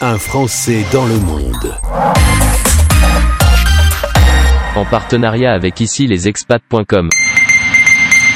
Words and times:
Un 0.00 0.16
Français 0.16 0.86
dans 0.92 1.06
le 1.06 1.18
monde. 1.18 1.76
En 4.76 4.84
partenariat 4.84 5.52
avec 5.52 5.80
ici 5.80 6.06
les 6.06 6.28
expats.com. 6.28 7.08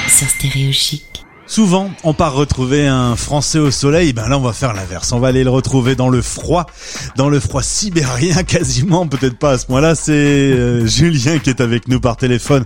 Sur 0.08 0.26
Stéréo 0.26 0.72
Chic. 0.72 1.24
Souvent, 1.46 1.92
on 2.02 2.14
part 2.14 2.34
retrouver 2.34 2.88
un 2.88 3.14
Français 3.14 3.60
au 3.60 3.70
soleil, 3.70 4.12
ben 4.12 4.28
là 4.28 4.38
on 4.38 4.40
va 4.40 4.52
faire 4.52 4.72
l'inverse. 4.74 5.12
On 5.12 5.20
va 5.20 5.28
aller 5.28 5.44
le 5.44 5.50
retrouver 5.50 5.94
dans 5.94 6.08
le 6.08 6.20
froid, 6.20 6.66
dans 7.14 7.28
le 7.28 7.38
froid 7.38 7.62
sibérien 7.62 8.42
quasiment, 8.46 9.06
peut-être 9.06 9.38
pas 9.38 9.52
à 9.52 9.58
ce 9.58 9.66
point-là. 9.66 9.94
C'est 9.94 10.12
euh, 10.12 10.84
Julien 10.84 11.38
qui 11.38 11.50
est 11.50 11.60
avec 11.60 11.86
nous 11.86 12.00
par 12.00 12.16
téléphone 12.16 12.64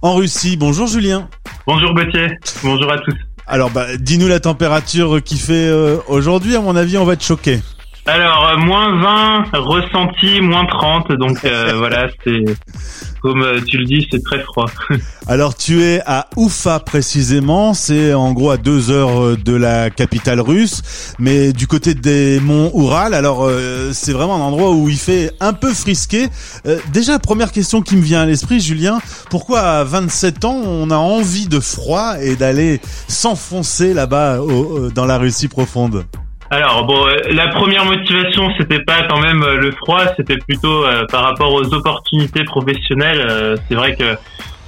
en 0.00 0.14
Russie. 0.14 0.56
Bonjour 0.56 0.88
Julien. 0.88 1.28
Bonjour 1.64 1.94
Gauthier, 1.94 2.26
bonjour 2.64 2.90
à 2.90 2.98
tous. 2.98 3.14
Alors 3.46 3.70
bah, 3.70 3.86
dis-nous 4.00 4.26
la 4.26 4.40
température 4.40 5.22
qui 5.22 5.38
fait 5.38 5.68
euh, 5.68 5.98
aujourd'hui, 6.08 6.56
à 6.56 6.60
mon 6.60 6.74
avis 6.74 6.98
on 6.98 7.04
va 7.04 7.12
être 7.12 7.24
choqué. 7.24 7.60
Alors, 8.06 8.48
euh, 8.48 8.56
moins 8.56 9.00
20, 9.52 9.58
ressenti, 9.58 10.40
moins 10.40 10.66
30, 10.66 11.12
donc 11.12 11.38
voilà, 11.76 12.08
c'est 12.24 12.44
comme 13.22 13.42
euh, 13.42 13.60
tu 13.64 13.78
le 13.78 13.84
dis, 13.84 14.06
c'est 14.10 14.22
très 14.22 14.40
froid. 14.40 14.66
Alors 15.28 15.54
tu 15.54 15.82
es 15.82 16.02
à 16.06 16.28
Oufa 16.36 16.80
précisément, 16.80 17.72
c'est 17.72 18.12
en 18.12 18.32
gros 18.32 18.50
à 18.50 18.56
deux 18.56 18.90
heures 18.90 19.22
euh, 19.22 19.36
de 19.36 19.54
la 19.54 19.90
capitale 19.90 20.40
russe, 20.40 20.82
mais 21.20 21.52
du 21.52 21.68
côté 21.68 21.94
des 21.94 22.40
monts 22.40 22.72
Oural. 22.74 23.14
Alors 23.14 23.44
euh, 23.44 23.92
c'est 23.92 24.12
vraiment 24.12 24.34
un 24.34 24.40
endroit 24.40 24.72
où 24.72 24.88
il 24.88 24.98
fait 24.98 25.30
un 25.40 25.52
peu 25.52 25.72
frisqué. 25.72 26.28
déjà 26.92 27.18
première 27.20 27.52
question 27.52 27.80
qui 27.80 27.96
me 27.96 28.02
vient 28.02 28.22
à 28.22 28.26
l'esprit, 28.26 28.60
Julien, 28.60 28.98
pourquoi 29.30 29.60
à 29.60 29.84
27 29.84 30.44
ans 30.44 30.56
on 30.56 30.90
a 30.90 30.96
envie 30.96 31.46
de 31.46 31.60
froid 31.60 32.16
et 32.20 32.34
d'aller 32.34 32.80
s'enfoncer 33.06 33.94
là-bas 33.94 34.38
dans 34.94 35.06
la 35.06 35.18
Russie 35.18 35.48
profonde? 35.48 36.04
Alors 36.52 36.84
bon, 36.84 37.06
euh, 37.06 37.16
la 37.30 37.48
première 37.48 37.86
motivation, 37.86 38.52
c'était 38.58 38.80
pas 38.80 39.04
quand 39.04 39.20
même 39.20 39.42
euh, 39.42 39.56
le 39.56 39.72
froid, 39.72 40.02
c'était 40.16 40.36
plutôt 40.36 40.84
euh, 40.84 41.06
par 41.10 41.24
rapport 41.24 41.50
aux 41.54 41.72
opportunités 41.72 42.44
professionnelles. 42.44 43.56
c'est 43.66 43.74
vrai 43.74 43.96
que 43.96 44.16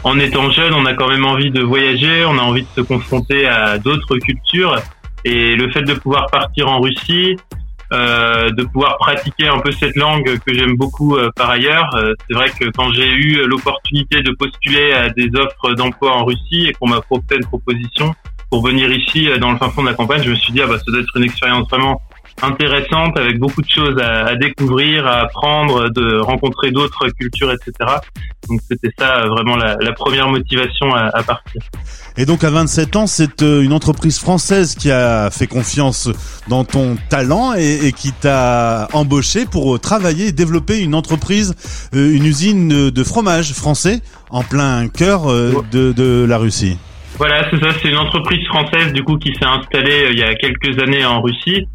en 0.02 0.18
étant 0.18 0.50
jeune, 0.50 0.72
on 0.72 0.86
a 0.86 0.94
quand 0.94 1.08
même 1.08 1.26
envie 1.26 1.50
de 1.50 1.60
voyager, 1.60 2.24
on 2.24 2.38
a 2.38 2.42
envie 2.42 2.62
de 2.62 2.68
se 2.74 2.80
confronter 2.80 3.46
à 3.46 3.78
d'autres 3.78 4.16
cultures, 4.16 4.76
et 5.24 5.56
le 5.56 5.70
fait 5.70 5.82
de 5.82 5.94
pouvoir 5.94 6.26
partir 6.30 6.68
en 6.68 6.80
Russie, 6.80 7.36
de 7.90 8.64
pouvoir 8.64 8.98
pratiquer 8.98 9.48
un 9.48 9.60
peu 9.60 9.70
cette 9.70 9.96
langue 9.96 10.38
que 10.44 10.52
j'aime 10.52 10.76
beaucoup 10.76 11.16
par 11.36 11.50
ailleurs. 11.50 11.88
c'est 12.28 12.34
vrai 12.34 12.50
que 12.50 12.66
quand 12.76 12.92
j'ai 12.92 13.08
eu 13.08 13.46
l'opportunité 13.46 14.20
de 14.20 14.32
postuler 14.32 14.92
à 14.92 15.08
des 15.08 15.30
offres 15.36 15.74
d'emploi 15.74 16.12
en 16.16 16.24
Russie 16.24 16.66
et 16.68 16.72
qu'on 16.72 16.88
m'a 16.88 17.00
fait 17.28 17.36
une 17.36 17.46
proposition, 17.46 18.14
pour 18.54 18.64
venir 18.64 18.88
ici 18.92 19.28
euh, 19.28 19.38
dans 19.38 19.50
le 19.50 19.58
fin 19.58 19.68
fond 19.68 19.82
de 19.82 19.88
la 19.88 19.94
campagne, 19.94 20.22
je 20.22 20.30
me 20.30 20.36
suis 20.36 20.52
dit 20.52 20.60
ah 20.62 20.68
bah 20.68 20.78
ça 20.78 20.84
doit 20.86 21.00
être 21.00 21.16
une 21.16 21.24
expérience 21.24 21.68
vraiment 21.68 22.00
intéressante 22.40 23.18
avec 23.18 23.40
beaucoup 23.40 23.62
de 23.62 23.68
choses 23.68 24.00
à, 24.00 24.36
découvrir, 24.36 25.08
à 25.08 25.22
apprendre, 25.22 25.90
de 25.90 26.20
rencontrer 26.20 26.70
d'autres 26.70 27.08
cultures, 27.18 27.50
etc. 27.50 27.72
Donc 28.48 28.60
c'était 28.70 28.90
ça 28.96 29.22
euh, 29.22 29.28
vraiment 29.28 29.56
la, 29.56 29.92
première 29.94 30.28
motivation 30.28 30.94
à, 30.94 31.20
partir. 31.24 31.62
Et 32.16 32.26
donc 32.26 32.44
à 32.44 32.50
27 32.50 32.94
ans, 32.94 33.08
c'est 33.08 33.42
euh, 33.42 33.62
une 33.62 33.72
entreprise 33.72 34.20
française 34.20 34.76
qui 34.76 34.92
a 34.92 35.30
fait 35.32 35.48
confiance 35.48 36.08
dans 36.46 36.64
ton 36.64 36.96
talent 37.08 37.54
et, 37.54 37.90
qui 37.90 38.12
t'a 38.12 38.86
embauché 38.92 39.46
pour 39.46 39.80
travailler 39.80 40.28
et 40.28 40.32
développer 40.32 40.78
une 40.78 40.94
entreprise, 40.94 41.56
une 41.92 42.24
usine 42.24 42.90
de 42.90 43.04
fromage 43.04 43.52
français 43.52 44.00
en 44.30 44.44
plein 44.44 44.86
cœur 44.86 45.26
de, 45.26 45.90
de 45.90 46.24
la 46.24 46.38
Russie. 46.38 46.78
Voilà, 47.16 47.48
c'est 47.48 47.60
ça. 47.60 47.70
C'est 47.80 47.88
une 47.88 47.96
entreprise 47.96 48.44
française 48.46 48.92
du 48.92 49.04
coup 49.04 49.18
qui 49.18 49.32
s'est 49.34 49.44
installée 49.44 50.04
euh, 50.04 50.12
il 50.12 50.18
y 50.18 50.22
a 50.22 50.34
quelques 50.34 50.78
années 50.82 51.04
en 51.04 51.22
Russie 51.22 51.66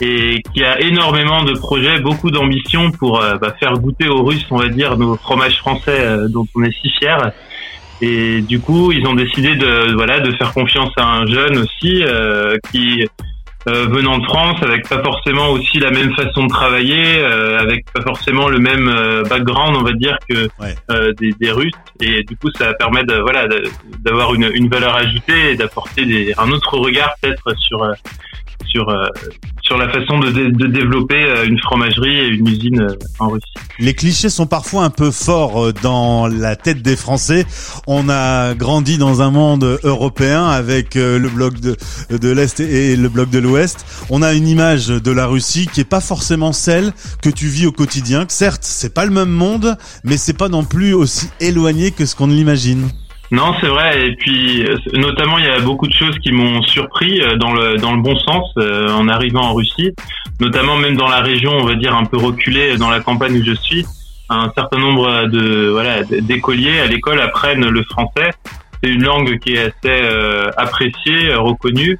et 0.00 0.40
qui 0.52 0.64
a 0.64 0.80
énormément 0.80 1.42
de 1.42 1.52
projets, 1.52 2.00
beaucoup 2.00 2.30
d'ambition 2.30 2.90
pour 2.92 3.20
euh, 3.20 3.36
bah, 3.36 3.54
faire 3.58 3.72
goûter 3.74 4.08
aux 4.08 4.22
Russes, 4.22 4.46
on 4.50 4.56
va 4.56 4.68
dire, 4.68 4.96
nos 4.96 5.16
fromages 5.16 5.58
français 5.58 6.00
euh, 6.00 6.28
dont 6.28 6.46
on 6.54 6.62
est 6.62 6.72
si 6.80 6.90
fiers. 6.90 7.16
Et 8.00 8.40
du 8.42 8.60
coup, 8.60 8.92
ils 8.92 9.06
ont 9.06 9.14
décidé 9.14 9.56
de 9.56 9.94
voilà 9.94 10.20
de 10.20 10.32
faire 10.32 10.52
confiance 10.52 10.90
à 10.96 11.06
un 11.06 11.26
jeune 11.26 11.58
aussi 11.58 12.02
qui 12.70 13.06
euh, 13.66 13.86
venant 13.86 14.18
de 14.18 14.24
France, 14.24 14.62
avec 14.62 14.86
pas 14.88 15.02
forcément 15.02 15.50
aussi 15.50 15.78
la 15.78 15.90
même 15.90 16.14
façon 16.14 16.44
de 16.44 16.48
travailler, 16.48 17.18
euh, 17.18 17.58
avec 17.58 17.86
pas 17.92 18.02
forcément 18.02 18.48
le 18.48 18.58
même 18.58 18.88
euh, 18.88 19.22
background, 19.22 19.76
on 19.76 19.82
va 19.82 19.92
dire 19.92 20.18
que 20.28 20.48
des, 21.18 21.32
des, 21.40 21.50
Russes. 21.50 21.72
Et 22.00 22.22
du 22.24 22.36
coup, 22.36 22.50
ça 22.58 22.74
permet 22.74 23.04
de 23.04 23.14
voilà 23.14 23.46
d'avoir 24.00 24.34
une, 24.34 24.50
une 24.54 24.68
valeur 24.68 24.94
ajoutée 24.94 25.52
et 25.52 25.56
d'apporter 25.56 26.34
un 26.36 26.50
autre 26.50 26.76
regard 26.76 27.14
peut-être 27.22 27.58
sur 27.58 27.86
sur 28.66 28.88
euh, 28.88 29.06
sur 29.62 29.78
la 29.78 29.88
façon 29.88 30.18
de, 30.18 30.30
de, 30.30 30.66
développer 30.66 31.22
euh, 31.24 31.46
une 31.46 31.58
fromagerie 31.58 32.18
et 32.18 32.26
une 32.26 32.46
usine 32.46 32.80
euh, 32.80 32.96
en 33.18 33.30
Russie. 33.30 33.46
Les 33.78 33.94
clichés 33.94 34.28
sont 34.28 34.46
parfois 34.46 34.84
un 34.84 34.90
peu 34.90 35.10
forts 35.10 35.72
dans 35.82 36.26
la 36.26 36.56
tête 36.56 36.82
des 36.82 36.96
Français. 36.96 37.46
On 37.86 38.08
a 38.08 38.54
grandi 38.54 38.98
dans 38.98 39.22
un 39.22 39.30
monde 39.30 39.78
européen 39.82 40.46
avec 40.46 40.94
le 40.94 41.28
bloc 41.28 41.60
de, 41.60 41.76
de 42.10 42.28
l'Est 42.28 42.60
et 42.60 42.94
le 42.96 43.08
bloc 43.08 43.30
de 43.30 43.38
l'Ouest. 43.38 43.84
On 44.10 44.22
a 44.22 44.32
une 44.32 44.46
image 44.46 44.88
de 44.88 45.10
la 45.10 45.26
Russie 45.26 45.68
qui 45.72 45.80
est 45.80 45.88
pas 45.88 46.00
forcément 46.00 46.52
celle 46.52 46.92
que 47.22 47.30
tu 47.30 47.46
vis 47.46 47.66
au 47.66 47.72
quotidien. 47.72 48.26
Certes, 48.28 48.62
c'est 48.62 48.94
pas 48.94 49.06
le 49.06 49.12
même 49.12 49.30
monde, 49.30 49.76
mais 50.04 50.16
c'est 50.16 50.36
pas 50.36 50.48
non 50.48 50.64
plus 50.64 50.94
aussi 50.94 51.28
éloigné 51.40 51.90
que 51.90 52.06
ce 52.06 52.14
qu'on 52.14 52.28
l'imagine. 52.28 52.88
Non, 53.30 53.54
c'est 53.60 53.66
vrai. 53.66 54.06
Et 54.06 54.16
puis, 54.16 54.64
euh, 54.64 54.76
notamment, 54.94 55.38
il 55.38 55.44
y 55.44 55.48
a 55.48 55.60
beaucoup 55.60 55.86
de 55.86 55.92
choses 55.92 56.18
qui 56.18 56.30
m'ont 56.32 56.62
surpris 56.62 57.20
euh, 57.20 57.36
dans 57.36 57.52
le 57.52 57.76
dans 57.76 57.94
le 57.94 58.02
bon 58.02 58.16
sens 58.18 58.52
euh, 58.58 58.90
en 58.90 59.08
arrivant 59.08 59.42
en 59.42 59.54
Russie, 59.54 59.92
notamment 60.40 60.76
même 60.76 60.96
dans 60.96 61.08
la 61.08 61.20
région, 61.20 61.52
on 61.52 61.64
va 61.64 61.74
dire 61.74 61.94
un 61.94 62.04
peu 62.04 62.18
reculée, 62.18 62.76
dans 62.76 62.90
la 62.90 63.00
campagne 63.00 63.38
où 63.38 63.44
je 63.44 63.54
suis. 63.54 63.86
Un 64.30 64.50
certain 64.54 64.78
nombre 64.78 65.26
de 65.26 65.68
voilà 65.68 66.02
d'écoliers 66.02 66.80
à 66.80 66.86
l'école 66.86 67.20
apprennent 67.20 67.68
le 67.68 67.82
français. 67.84 68.30
C'est 68.82 68.90
une 68.90 69.02
langue 69.02 69.38
qui 69.38 69.54
est 69.54 69.72
assez 69.72 70.08
appréciée, 70.56 71.34
reconnue. 71.34 71.98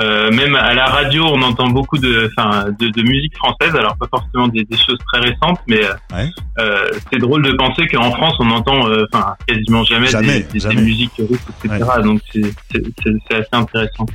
Euh, 0.00 0.30
même 0.30 0.54
à 0.54 0.72
la 0.72 0.86
radio, 0.86 1.24
on 1.26 1.42
entend 1.42 1.68
beaucoup 1.68 1.98
de, 1.98 2.30
de, 2.78 2.88
de, 2.88 3.02
musique 3.02 3.36
française. 3.36 3.74
Alors 3.76 3.96
pas 3.96 4.06
forcément 4.08 4.48
des, 4.48 4.64
des 4.64 4.76
choses 4.76 4.98
très 5.12 5.20
récentes, 5.20 5.60
mais 5.66 5.84
euh, 5.84 6.24
euh 6.58 6.90
c'est 7.12 7.18
drôle 7.18 7.42
de 7.42 7.52
penser 7.52 7.86
qu'en 7.86 8.10
France, 8.12 8.34
on 8.38 8.50
entend, 8.50 8.88
euh, 8.88 9.04
quasiment 9.46 9.84
jamais, 9.84 10.08
des, 10.10 10.58
des, 10.58 10.74
musiques 10.76 11.12
russes, 11.18 11.38
etc. 11.64 11.84
Donc 12.02 12.20
c'est 12.32 13.34
assez 13.34 13.48
intéressant. 13.52 14.06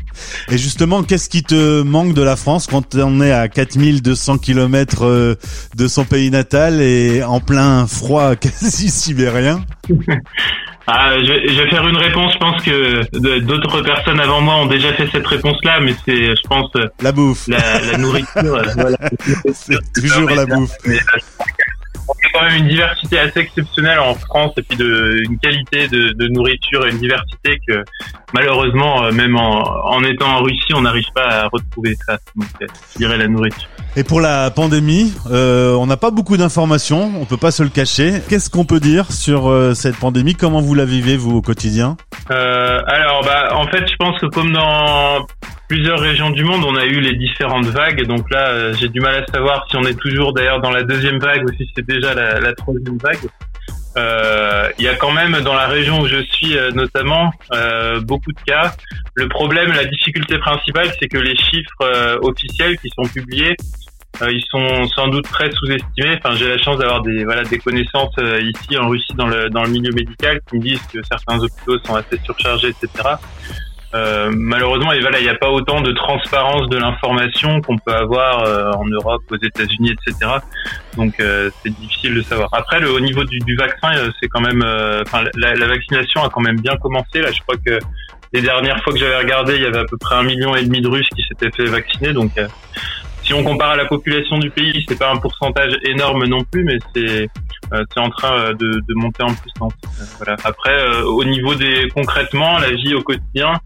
Et 0.50 0.58
justement, 0.58 1.04
qu'est-ce 1.04 1.30
qui 1.30 1.44
te 1.44 1.84
manque 1.84 2.14
de 2.14 2.24
la 2.24 2.36
France 2.36 2.66
quand 2.66 2.96
on 2.96 3.22
est 3.22 3.32
à 3.32 3.48
4200 3.48 4.40
km 4.40 5.38
de 5.76 5.88
son 5.88 6.06
pays 6.06 6.32
natal 6.32 6.82
et 6.82 7.22
en 7.24 7.40
plein 7.40 7.86
froid 7.86 8.36
quasi 8.36 8.90
sibérien? 8.90 9.64
Ah, 10.88 11.16
je, 11.20 11.62
vais 11.62 11.70
faire 11.70 11.88
une 11.88 11.98
réponse. 11.98 12.34
Je 12.34 12.38
pense 12.38 12.64
que 12.64 13.40
d'autres 13.40 13.82
personnes 13.82 14.20
avant 14.20 14.42
moi 14.42 14.56
ont 14.56 14.68
déjà 14.68 14.94
fait 14.94 15.08
cette 15.12 15.26
réponse-là, 15.26 15.80
mais 15.80 15.96
c'est, 16.06 16.36
je 16.36 16.48
pense, 16.48 16.72
la 17.02 17.12
bouffe, 17.12 17.48
la, 17.48 17.82
la 17.92 17.98
nourriture. 17.98 18.62
voilà. 18.76 18.98
C'est 19.54 19.80
toujours 19.94 20.30
la 20.30 20.46
bouffe. 20.46 20.74
Mais, 20.86 20.98
a 20.98 21.55
quand 22.34 22.44
même 22.44 22.56
une 22.64 22.68
diversité 22.68 23.20
assez 23.20 23.40
exceptionnelle 23.40 24.00
en 24.00 24.16
France 24.16 24.54
et 24.58 24.62
puis 24.62 24.78
de, 24.78 25.22
une 25.24 25.38
qualité 25.40 25.88
de, 25.88 26.14
de 26.14 26.28
nourriture 26.28 26.86
et 26.86 26.92
une 26.92 27.00
diversité 27.00 27.60
que 27.68 27.84
malheureusement, 28.34 29.04
euh, 29.04 29.12
même 29.12 29.36
en, 29.38 29.64
en 29.86 30.04
étant 30.04 30.38
en 30.38 30.44
Russie, 30.44 30.74
on 30.74 30.82
n'arrive 30.82 31.08
pas 31.14 31.28
à 31.28 31.48
retrouver 31.48 31.96
ça. 32.06 32.18
Donc, 32.36 32.48
euh, 32.62 32.68
je 32.94 32.98
dirais 33.00 33.18
la 33.18 33.28
nourriture. 33.28 33.68
Et 33.96 34.04
pour 34.04 34.20
la 34.20 34.52
pandémie, 34.52 35.14
euh, 35.32 35.74
on 35.76 35.86
n'a 35.88 35.98
pas 35.98 36.12
beaucoup 36.12 36.36
d'informations, 36.36 37.12
on 37.20 37.26
peut 37.26 37.38
pas 37.38 37.52
se 37.52 37.64
le 37.64 37.70
cacher. 37.70 38.22
Qu'est-ce 38.28 38.50
qu'on 38.50 38.66
peut 38.66 38.82
dire 38.82 39.12
sur 39.12 39.50
euh, 39.50 39.74
cette 39.74 39.96
pandémie? 39.96 40.36
Comment 40.36 40.60
vous 40.62 40.76
la 40.76 40.86
vivez 40.86 41.16
vous 41.16 41.38
au 41.38 41.42
quotidien? 41.42 41.96
Euh, 42.32 42.82
Alors, 42.88 43.24
bah, 43.24 43.56
en 43.56 43.68
fait, 43.68 43.86
je 43.90 43.96
pense 43.98 44.20
que 44.20 44.26
comme 44.26 44.52
dans 44.52 45.26
plusieurs 45.68 46.00
régions 46.00 46.30
du 46.30 46.44
monde, 46.44 46.64
on 46.66 46.76
a 46.76 46.86
eu 46.86 47.00
les 47.00 47.16
différentes 47.16 47.66
vagues. 47.68 48.06
Donc 48.06 48.30
là, 48.32 48.50
euh, 48.50 48.74
j'ai 48.74 48.90
du 48.90 49.00
mal 49.00 49.24
à 49.24 49.26
savoir 49.34 49.66
si 49.70 49.76
on 49.78 49.84
est 49.84 50.00
toujours 50.00 50.34
d'ailleurs 50.34 50.62
dans 50.62 50.72
la 50.72 50.84
deuxième 50.84 51.20
vague 51.20 51.44
ou 51.46 51.54
si 51.56 51.70
c'est 51.76 51.86
déjà 51.86 52.14
la, 52.14 52.54
troisième 52.54 52.98
vague. 52.98 53.30
Euh, 53.98 54.70
il 54.78 54.84
y 54.84 54.90
a 54.90 54.96
quand 54.96 55.12
même 55.12 55.40
dans 55.42 55.54
la 55.54 55.68
région 55.68 56.02
où 56.02 56.08
je 56.08 56.22
suis 56.24 56.58
euh, 56.58 56.72
notamment 56.72 57.32
beaucoup 58.02 58.32
de 58.32 58.42
cas. 58.46 58.74
Le 59.16 59.28
problème, 59.30 59.72
la 59.72 59.86
difficulté 59.86 60.38
principale, 60.38 60.92
c'est 61.00 61.08
que 61.08 61.18
les 61.18 61.36
chiffres 61.38 62.20
officiels 62.22 62.78
qui 62.80 62.90
sont 62.90 63.08
publiés, 63.08 63.56
ils 64.22 64.46
sont 64.50 64.88
sans 64.96 65.08
doute 65.08 65.26
très 65.26 65.50
sous-estimés. 65.52 66.18
Enfin, 66.18 66.36
j'ai 66.36 66.50
la 66.50 66.58
chance 66.58 66.78
d'avoir 66.78 67.02
des 67.02 67.24
voilà 67.24 67.44
des 67.44 67.58
connaissances 67.58 68.16
ici 68.42 68.78
en 68.78 68.90
Russie 68.90 69.14
dans 69.16 69.28
le 69.28 69.50
dans 69.50 69.64
le 69.64 69.70
milieu 69.70 69.92
médical 69.94 70.42
qui 70.50 70.58
me 70.58 70.62
disent 70.62 70.86
que 70.92 71.00
certains 71.10 71.40
hôpitaux 71.40 71.78
sont 71.86 71.96
assez 71.96 72.20
surchargés, 72.26 72.70
etc. 72.70 73.16
Euh, 73.96 74.30
malheureusement, 74.36 74.92
il 74.92 75.02
n'y 75.02 75.30
a 75.30 75.36
pas 75.36 75.50
autant 75.50 75.80
de 75.82 75.92
transparence 75.94 76.68
de 76.70 76.78
l'information 76.78 77.62
qu'on 77.62 77.78
peut 77.78 77.94
avoir 77.94 78.44
euh, 78.44 78.72
en 78.72 78.86
Europe, 78.86 79.22
aux 79.32 79.38
États-Unis, 79.38 79.92
etc. 79.92 80.32
Donc, 80.98 81.20
euh, 81.20 81.50
c'est 81.64 81.74
difficile 81.74 82.16
de 82.16 82.22
savoir. 82.22 82.50
Après, 82.52 82.80
le, 82.80 82.92
au 82.92 83.00
niveau 83.00 83.24
du, 83.24 83.40
du 83.40 83.56
vaccin, 83.56 83.92
c'est 84.20 84.28
quand 84.28 84.42
même, 84.42 84.64
enfin, 85.02 85.24
la, 85.36 85.54
la, 85.54 85.68
vaccination 85.68 86.24
a 86.24 86.30
quand 86.30 86.42
même 86.42 86.60
bien 86.60 86.76
commencé. 86.78 87.22
Là, 87.22 87.32
je 87.32 87.42
crois 87.42 87.56
que 87.66 87.80
les 88.34 88.42
dernières 88.42 88.84
fois 88.84 88.92
que 88.92 89.00
j'avais 89.00 89.18
regardé, 89.18 89.56
il 89.56 89.62
y 89.62 89.66
avait 89.66 89.80
à 89.80 89.86
peu 89.86 89.98
près 89.98 90.16
un 90.16 90.24
million 90.24 90.56
et 90.56 90.64
demi 90.64 90.82
de 90.82 90.90
Russes 90.90 91.10
qui 91.16 91.24
s'étaient 91.24 91.56
fait 91.56 91.70
vacciner. 91.70 92.12
Donc, 92.12 92.32
si 93.24 93.34
on 93.34 93.44
compare 93.44 93.72
à 93.72 93.76
la 93.76 93.86
population 93.86 94.38
du 94.40 94.50
pays, 94.50 94.86
c'est 94.88 95.00
pas 95.00 95.12
un 95.12 95.18
pourcentage 95.18 95.74
énorme 95.84 96.26
non 96.26 96.44
plus, 96.44 96.64
mais 96.64 96.78
c'est 96.94 97.28
euh, 97.74 97.84
c'est 97.94 98.00
en 98.00 98.10
train 98.10 98.34
euh, 98.34 98.54
de, 98.54 98.82
de, 98.88 98.94
monter 98.96 99.24
en 99.24 99.34
puissance. 99.34 99.74
Voilà. 100.18 100.38
Après, 100.44 100.76
au 101.04 101.24
niveau 101.24 101.56
des 101.56 101.90
concrètement, 101.94 102.60
la 102.60 102.72
vie 102.72 102.94
au 102.94 103.02
quotidien, 103.02 103.60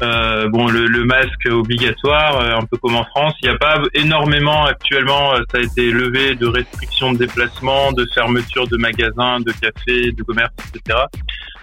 bon, 0.00 0.68
le, 0.68 0.86
le, 0.86 1.04
masque 1.04 1.46
obligatoire, 1.50 2.40
un 2.40 2.64
peu 2.64 2.76
comme 2.76 2.96
en 2.96 3.04
France, 3.04 3.34
il 3.42 3.48
n'y 3.48 3.54
a 3.54 3.58
pas 3.58 3.80
énormément 3.94 4.64
actuellement. 4.64 5.34
ça 5.50 5.58
a 5.58 5.60
été 5.60 5.90
levé 5.90 6.34
de 6.34 6.46
restrictions 6.46 7.12
de 7.12 7.18
déplacement, 7.18 7.92
de 7.92 8.06
fermeture 8.14 8.66
de 8.66 8.76
magasins, 8.76 9.40
de 9.40 9.52
cafés, 9.52 10.12
de 10.12 10.22
commerces, 10.22 10.52
etc. 10.74 11.00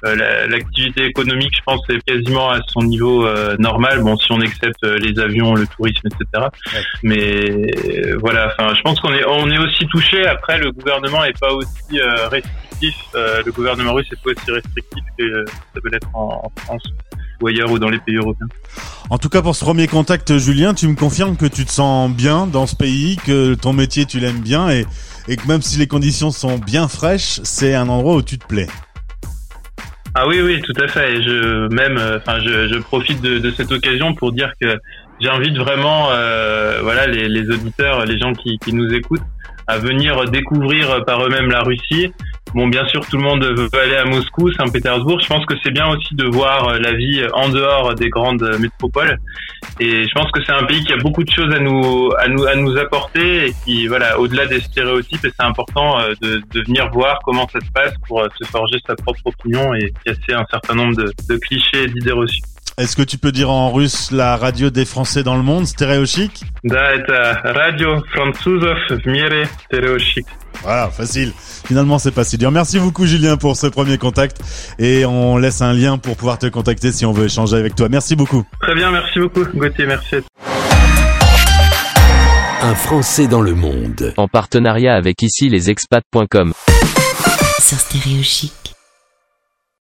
L'activité 0.04 1.06
économique, 1.06 1.54
je 1.56 1.62
pense, 1.64 1.82
est 1.90 2.02
quasiment 2.06 2.50
à 2.50 2.60
son 2.68 2.82
niveau 2.82 3.28
normal. 3.60 4.02
Bon, 4.02 4.16
si 4.18 4.32
on 4.32 4.42
accepte 4.42 4.84
les 4.84 5.20
avions, 5.20 5.54
le 5.54 5.68
tourisme, 5.68 6.08
etc. 6.08 6.48
Mais 7.04 7.42
euh, 8.12 8.18
voilà, 8.20 8.48
enfin, 8.48 8.74
je 8.76 8.82
pense 8.82 9.00
qu'on 9.00 9.14
est 9.14 9.26
on 9.26 9.50
est 9.50 9.58
aussi 9.58 9.86
touché. 9.88 10.26
Après, 10.26 10.58
le 10.58 10.72
gouvernement 10.72 11.24
est 11.24 11.38
pas 11.40 11.54
aussi 11.54 11.91
euh, 12.00 12.28
restrictif. 12.28 12.96
Euh, 13.16 13.42
le 13.46 13.52
gouvernement 13.52 13.94
russe 13.94 14.08
est 14.12 14.22
pas 14.24 14.32
aussi 14.32 14.52
restrictif 14.52 15.04
que 15.18 15.46
ça 15.48 15.82
peut 15.82 15.90
l'être 15.90 16.08
en, 16.14 16.52
France 16.58 16.84
ou 17.42 17.48
ailleurs 17.48 17.72
ou 17.72 17.80
dans 17.80 17.90
les 17.90 18.00
pays 18.00 18.16
européens. 18.16 18.48
En 19.10 19.18
tout 19.18 19.30
cas, 19.30 19.42
pour 19.42 19.56
ce 19.56 19.64
premier 19.64 19.88
contact, 19.88 20.38
Julien, 20.38 20.74
tu 20.74 20.88
me 20.88 20.96
confirmes 20.96 21.38
que 21.38 21.46
tu 21.46 21.66
te 21.66 21.72
sens 21.72 22.12
bien 22.12 22.48
dans 22.48 22.68
ce 22.68 22.76
pays, 22.76 23.18
que 23.18 23.56
ton 23.56 23.74
métier 23.74 24.06
tu 24.06 24.20
l'aimes 24.20 24.42
bien 24.42 24.70
et, 24.70 24.86
et 25.28 25.36
que 25.36 25.48
même 25.48 25.62
si 25.62 25.78
les 25.78 25.88
conditions 25.88 26.32
sont 26.32 26.58
bien 26.58 26.88
fraîches, 26.88 27.40
c'est 27.44 27.74
un 27.76 27.90
endroit 27.90 28.16
où 28.16 28.22
tu 28.22 28.38
te 28.38 28.46
plais. 28.46 28.68
Ah 30.14 30.28
oui, 30.28 30.42
oui, 30.42 30.62
tout 30.62 30.74
à 30.82 30.88
fait. 30.88 31.16
Et 31.16 31.24
je 31.24 31.68
même, 31.74 31.98
enfin, 32.18 32.40
je, 32.42 32.68
je 32.68 32.78
profite 32.80 33.22
de, 33.22 33.40
de, 33.40 33.52
cette 33.52 33.72
occasion 33.72 34.14
pour 34.14 34.34
dire 34.34 34.52
que 34.60 34.78
j'invite 35.22 35.58
vraiment 35.58 36.10
euh, 36.12 36.80
voilà 36.82 37.08
les, 37.08 37.30
les, 37.30 37.50
auditeurs, 37.50 38.06
les 38.06 38.20
gens 38.20 38.34
qui, 38.34 38.58
qui, 38.60 38.74
nous 38.74 38.92
écoutent 38.94 39.22
à 39.68 39.78
venir 39.78 40.26
découvrir 40.26 41.04
par 41.06 41.26
eux-mêmes 41.26 41.50
la 41.50 41.62
Russie. 41.62 42.12
Bon, 42.54 42.68
bien 42.68 42.86
sûr, 42.88 43.06
tout 43.08 43.18
le 43.18 43.24
monde 43.24 43.44
veut 43.44 43.70
aller 43.82 43.96
à 43.96 44.06
Moscou, 44.06 44.52
Saint-Pétersbourg. 44.52 45.22
Je 45.22 45.28
pense 45.28 45.46
que 45.46 45.54
c'est 45.64 45.72
bien 45.72 45.88
aussi 45.88 46.16
de 46.16 46.26
voir 46.26 46.78
la 46.80 46.94
vie 46.94 47.26
en 47.34 47.50
dehors 47.50 47.96
des 47.96 48.10
grandes 48.10 48.58
métropoles. 48.60 49.18
Et 49.80 50.04
je 50.04 50.14
pense 50.14 50.30
que 50.32 50.44
c'est 50.44 50.52
un 50.52 50.66
pays 50.66 50.84
qui 50.84 50.94
a 50.94 50.98
beaucoup 50.98 51.24
de 51.24 51.32
choses 51.32 51.54
à 51.54 51.60
nous, 51.60 52.12
à 52.20 52.28
nous, 52.28 52.46
à 52.46 52.56
nous 52.56 52.78
apporter 52.78 53.48
et 53.48 53.54
qui, 53.64 53.88
voilà, 53.88 54.20
au-delà 54.20 54.46
des 54.46 54.60
stéréotypes, 54.60 55.22
c'est 55.22 55.44
important 55.44 56.00
euh, 56.00 56.14
de, 56.22 56.42
de, 56.52 56.62
venir 56.66 56.90
voir 56.92 57.20
comment 57.24 57.48
ça 57.48 57.60
se 57.60 57.72
passe 57.72 57.94
pour 58.08 58.22
euh, 58.22 58.28
se 58.40 58.48
forger 58.48 58.78
sa 58.86 58.96
propre 58.96 59.22
opinion 59.26 59.74
et 59.74 59.94
casser 60.06 60.34
un 60.34 60.46
certain 60.52 60.76
nombre 60.76 60.96
de, 60.98 61.14
de 61.30 61.38
clichés 61.38 61.84
et 61.84 61.88
d'idées 61.88 62.12
reçues. 62.12 62.42
Est-ce 62.79 62.95
que 62.95 63.03
tu 63.03 63.17
peux 63.17 63.33
dire 63.33 63.51
en 63.51 63.73
russe 63.73 64.11
la 64.11 64.37
radio 64.37 64.69
des 64.69 64.85
Français 64.85 65.23
dans 65.23 65.37
le 65.37 65.43
monde, 65.43 65.67
Stéréochic 65.67 66.43
Да, 66.63 66.93
это 66.93 67.41
радио 67.43 68.03
французов 68.13 68.79
в 68.91 69.07
мире 69.07 69.49
Стереошик. 69.65 70.27
Voilà, 70.63 70.91
facile. 70.91 71.33
Finalement, 71.67 71.99
c'est 71.99 72.11
pas 72.13 72.25
si 72.25 72.39
dur. 72.39 72.51
Merci 72.51 72.79
beaucoup, 72.79 73.07
Julien, 73.07 73.37
pour 73.37 73.57
ce 73.57 73.67
premier 73.67 73.99
contact. 73.99 74.41
Et 74.79 75.05
on 75.07 75.37
laisse 75.39 75.63
un 75.63 75.73
lien 75.73 75.99
pour 75.99 76.17
pouvoir 76.17 76.39
te 76.39 76.47
contacter 76.47 76.93
si 76.93 77.07
on 77.07 77.13
veut 77.13 77.27
échanger 77.27 77.57
avec 77.57 77.75
toi. 77.75 77.89
Merci 77.89 78.17
beaucoup. 78.17 78.45
Très 78.61 78.75
bien, 78.75 78.91
merci 78.91 79.19
beaucoup, 79.21 79.45
Gauthier. 79.55 79.87
Merci. 79.87 80.17
Un 82.63 82.75
Français 82.75 83.27
dans 83.29 83.43
le 83.43 83.55
monde. 83.55 84.13
En 84.17 84.29
partenariat 84.29 84.95
avec 84.95 85.23
ici 85.23 85.49
les 85.49 85.71
expats.com. 85.71 86.53
Sur 87.61 87.79
Stéréochic. 87.79 88.60